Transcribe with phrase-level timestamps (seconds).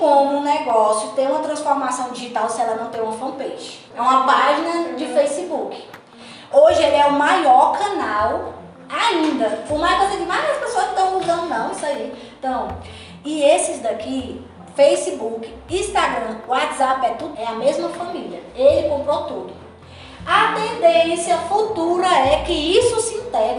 [0.00, 3.86] como um negócio ter uma transformação digital se ela não tem uma fanpage.
[3.94, 5.84] É uma página de Facebook.
[6.50, 8.54] Hoje ele é o maior canal
[8.88, 9.62] ainda.
[9.68, 12.32] Por mais que você diga, mas as pessoas estão usando não, isso aí.
[12.38, 12.68] Então,
[13.22, 14.42] e esses daqui,
[14.74, 18.42] Facebook, Instagram, WhatsApp, é tudo, é a mesma família.
[18.56, 19.52] Ele comprou tudo.
[20.26, 23.49] A tendência futura é que isso se integre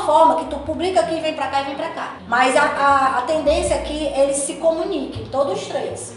[0.00, 2.16] forma que tu publica aqui, vem pra cá e vem pra cá.
[2.26, 6.16] Mas a, a, a tendência é que eles se comuniquem, todos os três.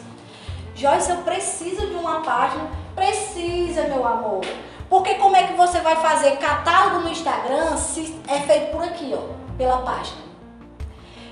[0.75, 2.69] Joyce, eu preciso de uma página.
[2.95, 4.41] Precisa, meu amor.
[4.89, 9.13] Porque como é que você vai fazer catálogo no Instagram se é feito por aqui,
[9.13, 10.29] ó, pela página?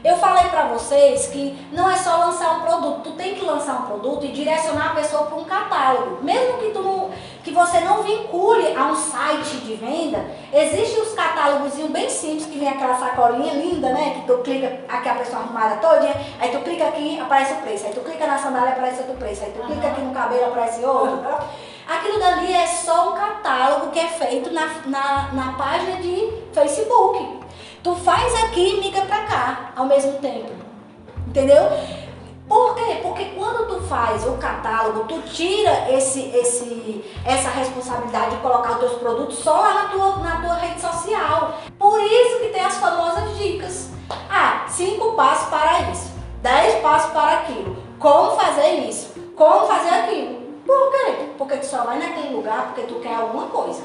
[0.04, 3.82] Eu falei para vocês que não é só lançar um produto, tu tem que lançar
[3.82, 6.24] um produto e direcionar a pessoa para um catálogo.
[6.24, 7.10] Mesmo que tu não,
[7.44, 10.24] que você não vincule a um site de venda,
[10.54, 11.14] existem os
[11.48, 14.16] catálogos bem simples que vem aquela sacolinha linda, né?
[14.16, 17.88] Que tu clica aqui a pessoa arrumada toda, aí tu clica aqui, aparece o preço,
[17.88, 20.84] aí tu clica na sandália, aparece outro preço, aí tu clica aqui no cabelo, aparece
[20.84, 21.20] outro.
[21.88, 27.40] Aquilo dali é só um catálogo que é feito na, na, na página de Facebook.
[27.82, 30.52] Tu faz aqui e migra pra cá ao mesmo tempo.
[31.28, 31.64] Entendeu?
[32.48, 33.00] Por quê?
[33.02, 38.80] Porque quando tu faz o catálogo, tu tira esse, esse, essa responsabilidade de colocar os
[38.80, 41.56] teus produtos só lá na tua, na tua rede social.
[41.78, 43.90] Por isso que tem as famosas dicas.
[44.30, 47.76] Ah, cinco passos para isso, dez passos para aquilo.
[48.00, 49.14] Como fazer isso?
[49.36, 50.38] Como fazer aquilo?
[50.66, 51.30] Por quê?
[51.38, 53.84] Porque tu só vai naquele lugar porque tu quer alguma coisa.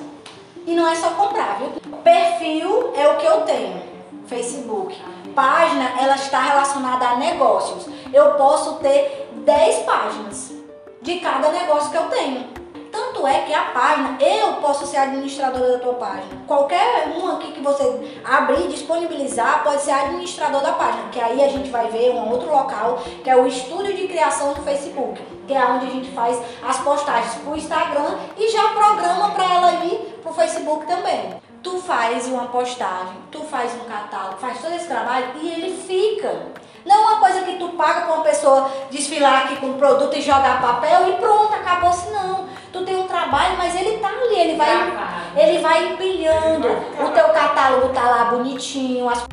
[0.65, 1.73] E não é só comprar, viu?
[2.03, 3.92] Perfil é o que eu tenho.
[4.27, 4.97] Facebook.
[5.35, 7.87] Página, ela está relacionada a negócios.
[8.13, 10.53] Eu posso ter 10 páginas
[11.01, 12.63] de cada negócio que eu tenho.
[12.91, 16.27] Tanto é que a página, eu posso ser administradora da tua página.
[16.47, 21.09] Qualquer um aqui que você abrir, disponibilizar, pode ser administrador da página.
[21.11, 24.53] Que aí a gente vai ver um outro local, que é o estúdio de criação
[24.53, 25.21] do Facebook.
[25.47, 29.55] Que é onde a gente faz as postagens para o Instagram e já programa para
[29.55, 34.61] ela ir para o Facebook também tu faz uma postagem, tu faz um catálogo, faz
[34.61, 36.53] todo esse trabalho e ele fica.
[36.85, 40.17] Não é uma coisa que tu paga para uma pessoa desfilar aqui com o produto
[40.17, 42.47] e jogar papel e pronto, acabou-se não.
[42.73, 44.93] Tu tem um trabalho, mas ele tá ali, ele vai,
[45.37, 46.69] ele vai empilhando.
[46.69, 49.25] O teu catálogo tá lá bonitinho, as